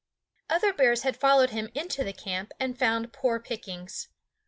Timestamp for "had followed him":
1.03-1.69